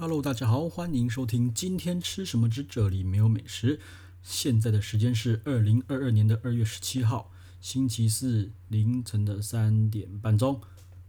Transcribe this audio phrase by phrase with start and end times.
[0.00, 3.80] Hello，大家好，欢迎收听今天吃什么之这里没有美食。
[4.22, 10.62] 现在的时间是二零二二年的二月十七号，星期四凌晨的三点半钟。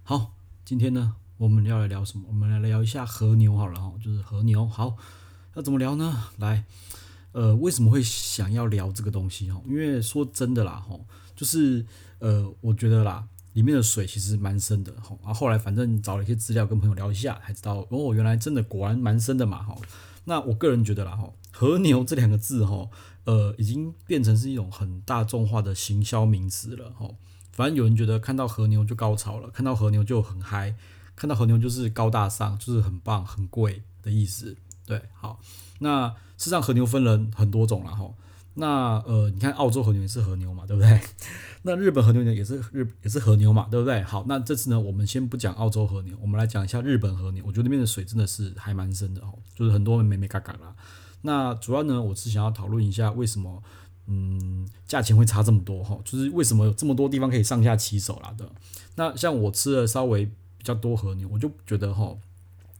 [0.03, 0.35] 好，
[0.65, 2.25] 今天呢，我们要来聊什么？
[2.27, 4.67] 我们来聊一下和牛好了哈，就是和牛。
[4.67, 4.97] 好，
[5.55, 6.25] 要怎么聊呢？
[6.35, 6.65] 来，
[7.31, 9.61] 呃，为什么会想要聊这个东西哈？
[9.69, 10.99] 因为说真的啦哈，
[11.33, 11.85] 就是
[12.19, 13.25] 呃，我觉得啦。
[13.53, 19.81] 里面的水其实蛮深的，吼，然后后来反正找了一些资料跟朋友聊一下，才知道哦，原来真的果然蛮深的嘛，吼。
[20.25, 22.89] 那我个人觉得啦，吼，和牛这两个字，吼，
[23.25, 27.17] 呃，已经变成是一种很大众化的行销名词了，吼。
[27.51, 30.75] 反正有人觉得看到和牛就高潮了，看到和牛就很嗨，
[31.15, 34.55] 看到和牛就是高大上，就是很棒、很贵的意思。
[34.85, 35.41] 对，好，
[35.79, 38.15] 那事实上和牛分了很多种了，吼。
[38.55, 40.99] 那呃，你看澳洲和牛也是和牛嘛，对不对？
[41.63, 44.01] 那日本和牛呢也是日也是和牛嘛，对不对？
[44.03, 47.41] 好，那这次呢，我们先不讲澳洲和牛，我们来讲一下日本和牛。
[47.47, 50.75] 我觉得那边的水真的是还蛮深的哦，就是很多美美嘎嘎啦。
[51.21, 53.63] 那主要呢，我是想要讨论一下为什么
[54.07, 58.49] 嗯价钱会差这么多哈，就是为什么有这么多地方可以上下其手啦的。
[58.95, 62.13] 那像我吃了稍微比较多和牛，我就觉得哈，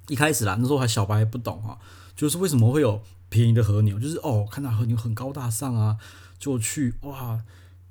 [0.10, 1.80] 一开始啦那时候还小白不懂哈，
[2.14, 3.02] 就是为什么会有。
[3.32, 5.98] 便宜的和牛就是哦，看到和牛很高大上啊，
[6.38, 7.42] 就去哇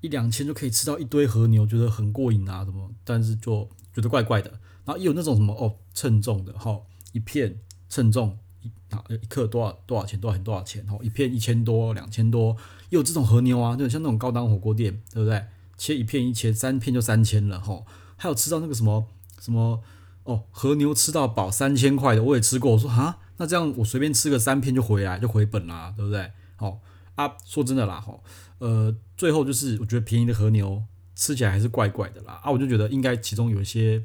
[0.02, 4.50] 一两千就可以吃到一堆和牛，觉得很过瘾啊什么，但是就觉得怪怪的。
[4.84, 6.78] 然后也有那种什么哦称重的哈，
[7.12, 12.54] 一片称重一啊一克多少多少钱多少钱多少钱哈，一片一千多两千多，
[12.91, 15.42] 也有这种和牛啊，就像那种高档火锅店，对不对？
[15.78, 17.82] 切一片一千三片就三千了哈，
[18.19, 19.06] 还有吃到那个什么
[19.41, 19.82] 什么
[20.25, 23.20] 哦和牛吃到饱三千块的，我也吃过，我说哈。
[23.41, 26.30] 那这样我随便吃个三片就回来就回本啦，对不对？
[26.56, 26.78] 好
[27.14, 28.20] 啊，说真的啦，哈，
[28.58, 30.82] 呃，最后就是我觉得便宜的和牛
[31.14, 34.05] 吃起来还是怪怪的啦，啊，我就觉得应该其中有一些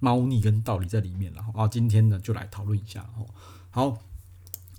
[0.00, 3.24] 猫腻跟道理在里面了，啊，今天呢就来讨论一下，哈，
[3.70, 3.98] 好，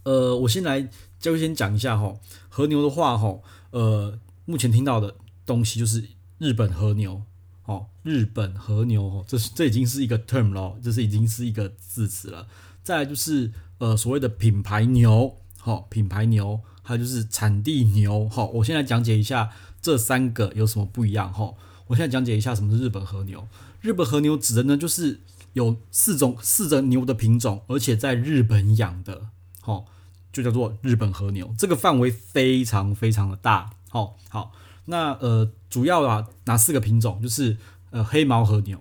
[0.03, 0.87] 呃，我先来
[1.19, 2.15] 就先讲一下哈，
[2.47, 3.39] 和牛的话，哈，
[3.71, 5.15] 呃，目前听到的
[5.47, 7.23] 东西就是日本和牛，
[7.65, 12.47] 哦，日本和牛，哦，这是这已经是一个 term 了，这是已经是一个字词了，
[12.89, 13.51] 再来就是。
[13.79, 19.51] 呃，所谓的品牌牛，好，品牌牛，还有就是产地牛，好，我先来讲解一下
[19.81, 21.53] 这三个有什么不一样，哈，
[21.87, 23.47] 我现在讲解一下什么是日本和牛。
[23.79, 25.21] 日本和牛指的呢，就是
[25.53, 29.29] 有四种四种牛的品种，而且在日本养的，
[29.61, 29.85] 好，
[30.33, 31.55] 就叫做日本和牛。
[31.57, 34.51] 这个范围非常非常的大，好，好，
[34.83, 37.21] 那呃，主要啊哪四个品种？
[37.21, 37.55] 就是
[37.91, 38.77] 呃黑毛和牛，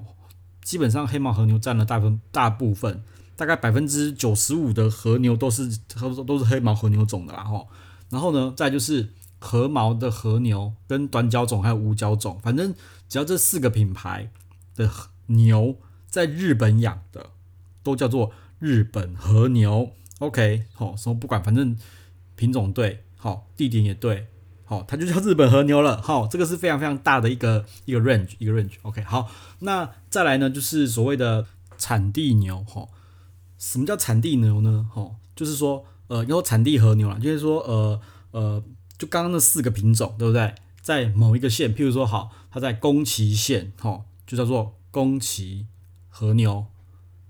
[0.60, 3.04] 基本上黑毛和牛占了大分大部分。
[3.38, 7.69] 大概百分之九十五的和牛都是都都是黑毛和牛种的啦吼，
[8.10, 12.75] 然后呢，再就是和毛的和牛跟短角种还有无角种，反正
[13.09, 14.32] 只要这四个品牌
[14.75, 14.91] 的
[15.26, 15.76] 牛
[16.09, 17.31] 在日本养的，
[17.84, 19.93] 都叫做日本和牛。
[20.19, 21.76] OK，好，什么不管，反正
[22.34, 24.26] 品种对，好，地点也对，
[24.65, 26.03] 好，它就叫日本和牛了。
[26.03, 28.72] 好，这个是非常非常大的一个一个 range 一个 range。
[28.82, 32.88] OK，好，那再来呢，就是所谓的产地牛，吼。
[33.58, 34.88] 什么叫产地牛呢？
[34.92, 38.62] 吼，就是说，呃，有产地和牛啦，就是说，呃呃，
[38.96, 40.54] 就刚刚那四个品种，对不对？
[40.80, 45.66] 在某一个县，譬如说，好，它在宫崎县，吼，就叫做宫崎
[46.08, 46.66] 和牛，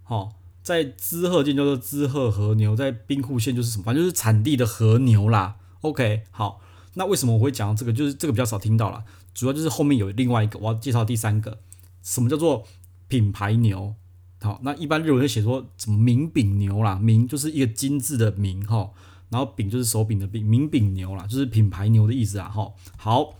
[0.04, 5.56] 吼，在滋贺县叫做滋贺和牛，在兵库县就是什么，反正就是产地的和牛啦。
[5.80, 6.60] OK，好，
[6.94, 7.92] 那为什么我会讲到这个？
[7.92, 9.02] 就是这个比较少听到啦，
[9.32, 11.58] 主要就是后面有另外一个，我要介绍第三个，
[12.02, 12.64] 什么叫做
[13.08, 13.94] 品牌牛？
[14.40, 18.90] 好，那一般日文会写说什么名饼牛啦，名就是一个金字的名哈，
[19.30, 22.72] 然后饼就是手柄的柄，名饼牛啦，就是品牌牛的意思啊哈。
[22.96, 23.34] 好，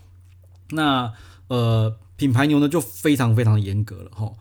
[0.71, 1.13] 那
[1.47, 4.33] 呃品牌牛呢就非常非常的严格了哈。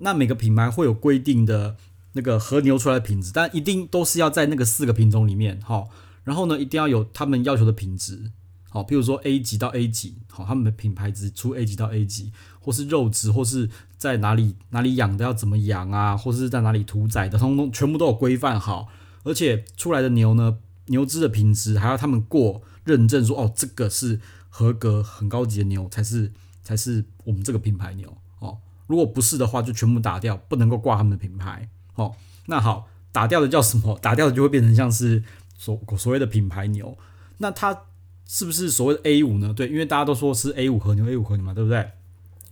[0.00, 1.76] 那每个品牌会有规定的
[2.14, 5.86] 那个和牛出来的品质，但一定都是要在那个四个品种里面哈。
[6.24, 8.32] 然后呢，一定要有他们要求的品质。
[8.72, 18.86] 好，譬如说 A 级到 A 级，好，他们的品牌值出 A 级到 A 级，或是肉质，或是在哪里哪里养的要怎么养啊，或是在哪里屠宰的，通通全部都有规范好，
[19.24, 28.58] 而且出来的牛呢，牛只的品质还要他们过认证说，说哦，这个是合格很高级的牛，才是才是我们这个品牌牛哦。
[28.86, 31.68] 如果不是的话，就全部打掉，不能够挂他们的品牌。
[31.96, 32.14] 哦，
[32.46, 33.98] 那好，打掉的叫什么？
[34.00, 35.24] 打掉的就会变成像是
[35.58, 36.96] 所所谓的品牌牛，
[37.38, 37.86] 那它。
[38.32, 39.52] 是不是所谓的 A 五呢？
[39.52, 41.90] 对，因为大家都说是 A 五和牛，A 五和牛嘛，对不对？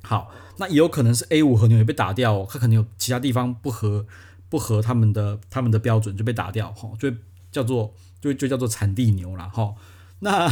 [0.03, 4.05] 好，那也有可能是 A 五和牛也被打掉，哦，它可能有其他地方不合
[4.49, 7.13] 不合他们的他们的标准就被打掉，哈，就
[7.53, 9.47] 叫做就就叫做产地牛啦。
[9.47, 9.73] 哈。
[10.19, 10.51] 那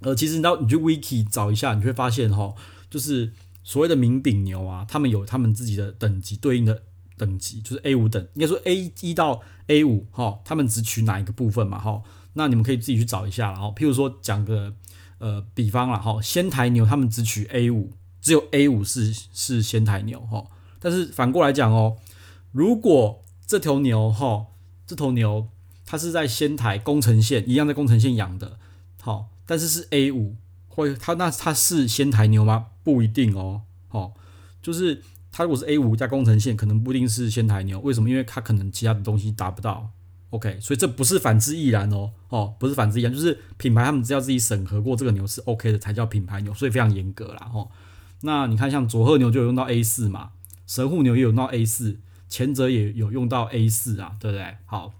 [0.00, 2.54] 呃，其实你到你去 Wiki 找一下，你会发现哈，
[2.88, 3.30] 就是
[3.62, 6.82] 所谓的名饼牛啊，他们有他们自己的等级对应的
[7.18, 12.02] 等级，就是 A 五等，应该说 A 一到 A 五哈，他们只取哪一个部分嘛哈？
[12.34, 14.74] 那你们可以自己去找一下，然后譬如说讲个
[15.18, 20.44] 呃比方了哈，仙台牛他们只取 A 五，只有 A 五是是仙台牛哈。
[20.78, 21.96] 但是反过来讲哦，
[22.52, 24.46] 如果这头牛哈，
[24.86, 25.48] 这头牛
[25.86, 28.58] 它是在仙台宫城县一样在宫城县养的，
[29.00, 30.36] 好，但是是 A 五，
[30.68, 32.66] 会它那它是仙台牛吗？
[32.82, 34.12] 不一定哦，哦，
[34.60, 35.02] 就是。
[35.36, 37.80] 它如果是 A 五加工程线，可能不一定是仙台牛。
[37.80, 38.08] 为什么？
[38.08, 39.90] 因为它可能其他的东西达不到。
[40.30, 42.12] OK，所以这不是反之亦然哦。
[42.28, 47.50] 哦，不是反之亦然，就是品牌他们只要自己审核过这个牛是 OK 的，才叫品牌牛，所以非常严格啦。
[47.52, 47.68] 哦，
[48.20, 50.30] 那你看像佐贺牛就有用到 A 四嘛，
[50.68, 51.98] 神户牛也有用到 A 四，
[52.28, 54.56] 前者也有用到 A 四啊，对不对？
[54.66, 54.94] 好，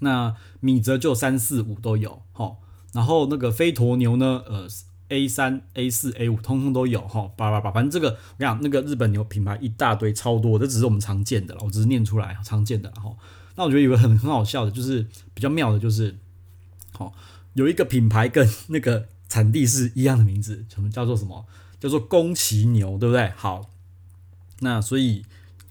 [0.00, 2.22] 那米泽就三四五都有。
[2.32, 2.58] 好，
[2.92, 4.42] 然后那个飞驼牛呢？
[4.48, 4.66] 呃。
[5.12, 13.14] A 三、A 四、A 五，通通都有哈，叭叭叭，反正这个我讲，那个日本牛品牌一大堆，超多，这只是我们常见的了，我只是念出来常见的哈。
[13.56, 16.16] 那我觉得有个很很好笑的，就是比较妙的，就是
[16.92, 17.12] 好
[17.52, 21.44] 有一个品牌跟那个产地是一样的名字，什么叫做什么？
[21.78, 23.30] 叫做宫崎牛，对不对？
[23.36, 23.68] 好，
[24.60, 25.26] 那所以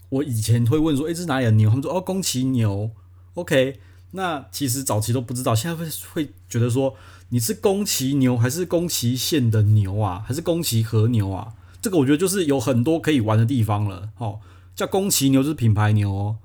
[0.09, 1.69] 我以前会问说，哎，这是哪里的牛？
[1.69, 2.91] 他们说，哦，宫崎牛
[3.33, 3.79] ，OK。
[4.11, 6.95] 那其实早期都不知道，现在会会觉得说。
[7.33, 10.21] 你是宫崎牛还是宫崎县的牛啊？
[10.27, 11.53] 还是宫崎和牛啊？
[11.81, 14.09] 这个我觉得就是有很多可以玩的地方了。
[14.17, 14.41] 哦，
[14.75, 16.35] 叫宫崎牛就是品牌牛哦，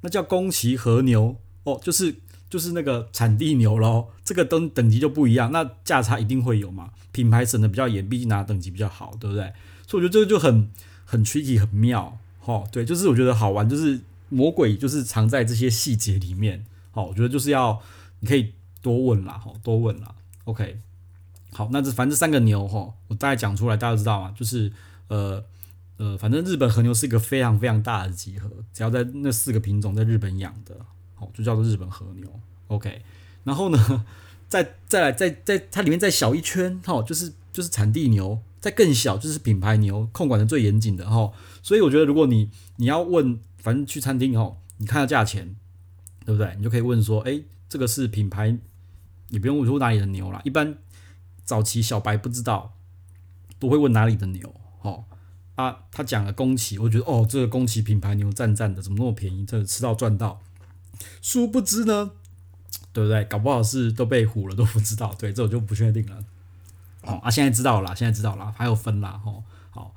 [0.00, 2.16] 那叫宫崎和牛哦，就是
[2.50, 4.08] 就是那个产地牛咯。
[4.24, 6.90] 这个等等级就不一样，那价差一定会有嘛。
[7.12, 9.52] 品牌审的比较严，毕竟拿等级比较好，对不对？
[9.86, 10.68] 所以我觉得这个就很
[11.04, 12.18] 很 tricky，很妙。
[12.44, 16.64] 哦，对，就是我觉得好玩，就是魔鬼就是藏在这些细节里面。
[16.92, 17.82] 好，我觉得就是要
[18.20, 20.14] 你可以多问啦，好，多问啦。
[20.44, 20.78] OK，
[21.52, 24.34] 好，那这反正这三个牛哈，我大概讲出来，大家知道吗？
[24.36, 24.70] 就是
[25.08, 25.42] 呃
[25.96, 30.76] 呃，反正日本和牛是一个非常非常大的集合，只要在那四个品种在日本养的，
[31.14, 32.28] 好，就叫做日本和牛。
[32.68, 33.02] OK，
[33.44, 34.04] 然后呢，
[34.48, 41.32] 再再来再再它里面再小一圈，哈，就是就是产地牛，再更小就是品牌牛，控管的最严谨的哈。
[41.62, 45.54] 所以我觉得如果你你要问，反正去餐厅哦，你看到价钱，
[46.24, 46.54] 对不对？
[46.56, 48.58] 你就可以问说，哎，这个是品牌。
[49.28, 50.76] 你不用问出哪里的牛啦，一般
[51.42, 52.74] 早期小白不知道，
[53.58, 54.54] 都会问哪里的牛。
[54.82, 55.06] 哦
[55.54, 59.46] 啊，他讲了宫崎，我觉得哦，这个宫崎品牌牛赞赞的，怎么那么便宜？
[59.46, 60.42] 真的吃到赚到。
[61.22, 62.10] 殊不知呢，
[62.92, 63.24] 对不对？
[63.24, 65.14] 搞不好是都被唬了，都不知道。
[65.18, 66.22] 对，这我就不确定了。
[67.02, 69.18] 哦啊，现在知道了，现在知道了，还有分啦。
[69.24, 69.94] 哦，好，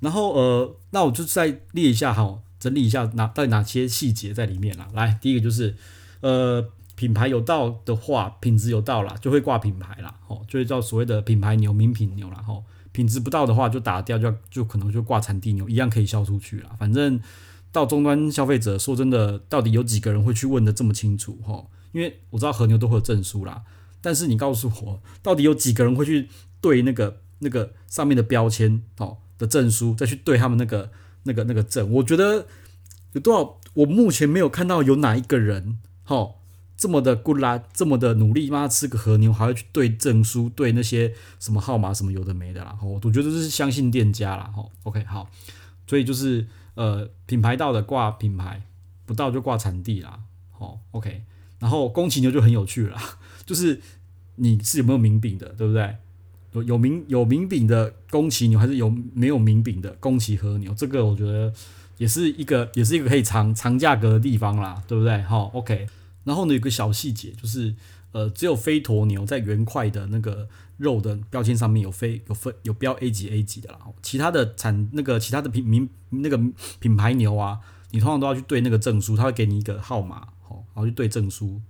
[0.00, 4.88] 然后呃，那我就再列一下哈，整理一下哪到底哪些细节在里面啦。
[4.94, 5.76] 来，第一个就是
[6.20, 6.70] 呃。
[6.96, 12.62] 品牌有到的话，品质有到了，就会挂品牌啦，吼，就会叫所谓的品牌牛、名品牛啦，吼。
[12.92, 16.70] 品质不到的话，就打掉，就就可能就挂产地牛，一样可以销出去啦。
[16.78, 17.20] 反正
[17.72, 21.68] 到终端消费者，说真的，到底有几个人会去问的这么清楚，吼？
[21.90, 23.64] 因为我知道和牛都会有证书啦，
[24.00, 26.28] 但是你告诉我，到底有几个人会去
[26.60, 30.92] 对那个那个上面的标签，哦的证书，再去对他们那个
[31.24, 31.90] 那个那个证？
[31.90, 32.46] 我觉得
[33.12, 33.60] 有多少？
[33.74, 36.40] 我目前没有看到有哪一个人，吼。
[36.76, 45.30] 这么的 good 啦，这么的努力，妈吃个和牛还要去对证书，对那些什么号码什么有的没的啦，我觉得就是相信店家啦，吼，OK 好，
[45.86, 48.64] 所以就是呃品牌到的挂品牌，
[49.06, 50.18] 不到就挂产地啦，
[50.50, 51.22] 好 OK，
[51.60, 52.98] 然后宫崎牛就很有趣了，
[53.46, 53.80] 就是
[54.34, 55.96] 你是有没有名饼的，对不对？
[56.54, 60.72] 有有名有名饼的宫崎牛还是有没有名饼的宫崎和牛？
[60.74, 61.52] 这个我觉得
[61.98, 65.20] 也是一个也是一个可以藏藏价格的地方啦，对不对？
[65.22, 65.86] 好 OK。
[66.24, 67.74] 然后呢，有个小细节就是，
[68.12, 76.40] 呃，只有飞驼牛在原块的那个肉的标签上面有飞有分有标 A 级 A 级的啦，其他的产那个其他的品名那个
[76.80, 77.58] 品牌牛啊，
[77.90, 81.60] 你通常都要去对那个证书，他会给你一个号码，哦，然后去对证书，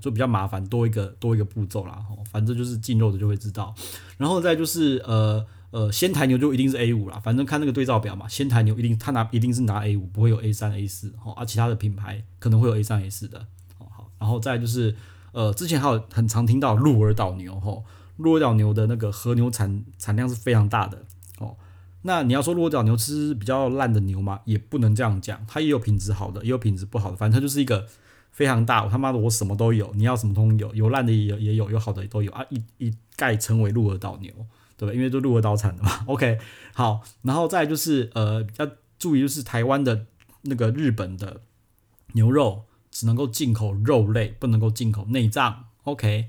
[0.00, 3.74] 就比较麻烦，多一个多一个步骤啦，哦，反正就是进肉的就会知道。
[4.16, 13.38] 然后再就是，呃呃，仙台牛就一定是 A 五啦，反正看那个对照表嘛，仙台牛一定他拿一定是拿 A 五，不会有 A 三 A 四，哦，而其他的品牌可能会有 A 三 A 四的。
[13.78, 14.94] 哦好然后再就是，
[15.32, 17.84] 呃，之前还有很常听到鹿儿岛牛吼，
[18.18, 21.04] 鹿儿岛牛的那个和牛产产量是非常大的
[21.38, 21.56] 哦。
[22.02, 24.40] 那你要说鹿儿岛牛吃比较烂的牛吗？
[24.44, 27.86] 也不能这样讲，它也有品质好的，也有品质不好的，反正它就是一个
[28.32, 28.84] 非常大。
[28.84, 34.32] 我他妈的我什么都有，你要什么通有，有烂的也有，也有有好的也都有啊，一一概称为鹿儿岛牛，
[34.76, 34.92] 对吧？
[34.92, 36.04] 因为都鹿儿岛产的嘛。
[36.08, 36.38] OK，
[36.74, 40.06] 好，然后再就是呃，要注意就是台湾的
[40.42, 41.42] 那个日本的
[42.14, 42.64] 牛肉。
[42.94, 45.64] 只能够进口肉类，不能够进口内脏。
[45.84, 46.28] OK，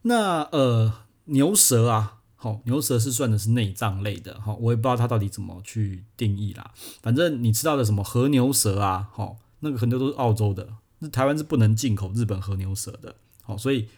[0.00, 0.94] 那呃
[1.26, 6.70] 牛舌啊，好，牛舌是算的是内脏类的，好，我也不知道它到底怎么去定义啦。
[7.02, 10.70] 反正你吃到的什么和牛舌啊，好，那个很多都是澳洲的，
[11.08, 13.88] 台湾是不能进口日本和牛舌的，好，所以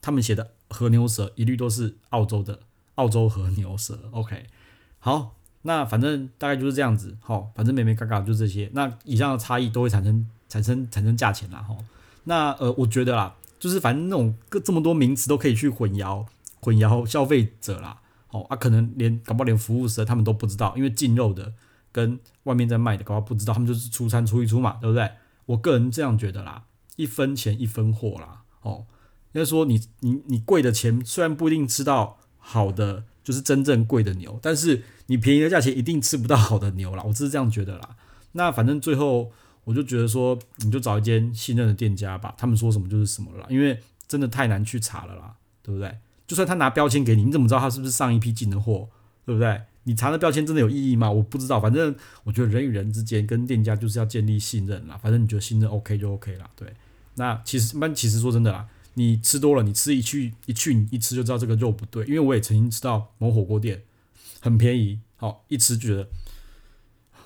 [0.00, 2.60] 他们写的和牛舌一律都是澳洲的
[2.96, 3.98] 澳洲和牛舌。
[4.10, 4.46] OK，
[4.98, 8.70] 好，那反正大概就是这样子，好，反正眉眉嘎嘎就这些。
[8.74, 11.76] 那以上的差异都会产生产生产生价钱啦，哈。
[12.24, 16.26] 那呃，我觉得啦，就是反正那种各这么多名词都可以去混淆
[16.60, 21.52] 混淆消费者啦，哦啊，可能连搞不好连服务生他们都不知道，因为进肉的
[21.90, 25.10] 跟外面在卖的搞不好不知道，他们就是出餐出一出嘛，对不对？
[25.46, 26.64] 我个人这样觉得啦，
[26.96, 28.86] 一分钱一分货啦，哦，
[29.32, 37.96] 应该说你你你贵的钱虽然不一定吃到好的，就是真正贵的牛，但是你便宜的价钱一定吃不到好的牛啦，我只是这样觉得啦。
[38.32, 39.32] 那反正最后。
[39.64, 45.98] 我就觉得说，你就找一间信任的店家吧，他们说什么就是什么了啦，因为真的太难去查了啦，对不对？
[46.26, 48.88] 就算他拿标签给你，你怎么知道他是不是上一批进的货，
[49.24, 49.62] 对不对？
[49.84, 51.10] 你查的标签真的有意义吗？
[51.10, 56.72] 我不知道，反正我觉得人与人之间跟店家就是要建立信任啦，反正你觉得信任 OK 就 OK 啦，对。
[57.14, 63.82] 那其实，那其实说真的啦，你吃多了，你吃一去一去你一吃就知道这个肉不对，因为我也曾经吃到某火锅店
[64.40, 66.08] 很便宜，好一吃觉得。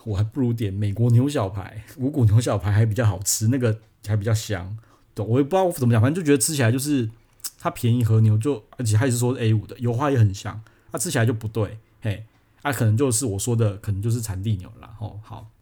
[0.04, 4.78] 我还不如点美国牛小排，五谷牛小排还比较好吃，那个还比较香。
[5.12, 7.10] 对，我也不知道怎么讲，反正就觉得吃起来就是
[7.58, 11.78] 它便宜和牛就，而且还是说 A 五的，油花也很香，它吃起来就不对。
[12.00, 12.24] 嘿，
[12.66, 14.90] 啊、可能就是我说的，可能就是产地牛了。
[14.98, 15.52] 哦，好。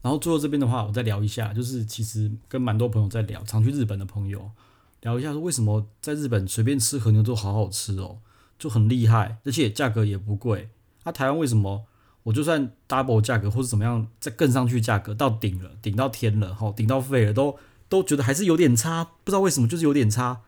[0.00, 4.50] 然后最后这边的话，我再聊一下，就是其实跟蛮多朋友在聊，常去日本的朋友
[5.02, 8.20] 聊一下，说为什么在日本随便吃和牛都好好吃哦，
[8.58, 10.70] 就很厉害，而且价格也不贵。
[11.04, 11.84] 那、台湾为什么？
[12.22, 17.58] 我就算 double 价格或者怎么样，再更上去价格到顶了，顶到天了，吼，顶到废了，都
[17.90, 20.40] 都觉得还是有点差，不知道为什么就是有点差，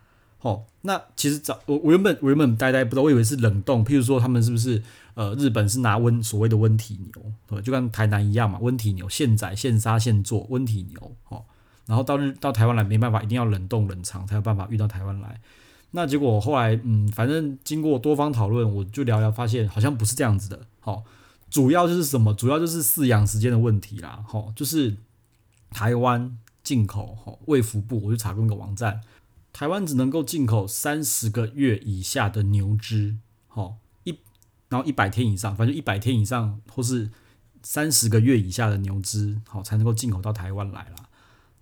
[0.46, 0.64] 哦。
[0.82, 4.82] 那其实早我我原本我原本呆呆不知道，我以为是冷冻，譬如说他们是不是
[5.14, 11.44] 呃日本是拿温所谓的温体牛，对，就跟台南一样嘛，温体牛现宰现杀现做温体牛，哦，
[11.86, 15.40] 然后到日到台湾来没办法，一定要冷冻冷藏才有办法运到台湾来。
[15.90, 21.02] 那结果后来嗯，反正经过多方讨论，我就聊聊发现好像不是这样子的，哦。
[21.48, 22.34] 主要就是什么？
[22.34, 24.96] 主要就是饲养时间的问题啦，吼，就是
[25.70, 29.00] 台湾进口，吼，卫福部我就查过那个网站，
[29.56, 33.16] 台湾只能够进口三十个月以下的牛只，
[33.48, 34.10] 吼，一，
[34.68, 37.10] 然后一百天以上，反正一百天以上或是
[37.62, 41.08] 三十个月以下的牛只，好才能够进口到台湾来啦。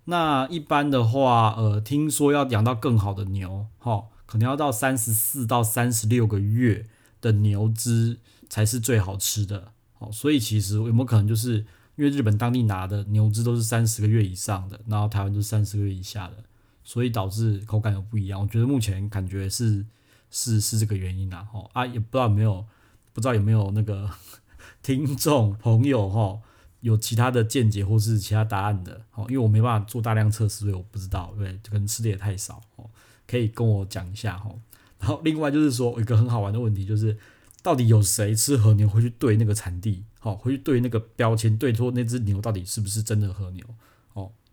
[0.03, 6.85] 那一般的话，呃，听说要养到更好的牛，吼，可能要到三十四到三十六个月
[7.21, 9.71] 的牛只才是最好吃的。
[9.93, 16.43] 好，所以其实有没有可能就是因为日本当地拿的牛只都是三十个月以上的，然后台湾都是三十个月以下的，
[16.85, 18.39] 所以导致口感有不一样。
[18.39, 19.85] 我觉得目前感觉是
[20.31, 21.45] 是是这个原因啦。
[21.53, 22.65] 哦啊，也不知道有没有
[23.11, 24.09] 不知道有没有那个
[24.81, 26.39] 听众朋友哈
[26.79, 29.01] 有其他的见解或是其他答案的。
[29.15, 32.89] 哦，因为我没办法做大量测试，所以我不知道，对，可能吃的也太少哦，
[33.27, 34.55] 可以跟我讲一下哈。
[34.99, 37.17] 然后另外就是说一个很好玩的问题就是。
[37.65, 40.03] 到底有谁吃和牛会去对那个产地？
[40.19, 43.65] 好，会去对那个标签，对说那只牛到底是不是真的和牛？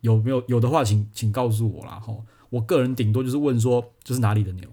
[0.03, 1.99] 有没有有的话请，请请告诉我啦。
[1.99, 4.69] 吼，我个人顶多就是问说，就是哪里的牛，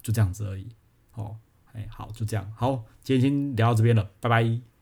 [0.00, 0.68] 就这样子而已。
[1.14, 1.36] 哦，
[1.72, 2.50] 哎，好，就这样。
[2.56, 4.73] 好，今天先聊到这边了，拜拜。